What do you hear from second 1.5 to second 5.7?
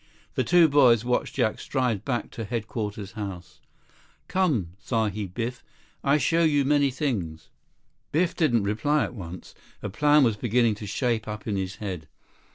stride back to Headquarters House. "Come, Sahib Biff,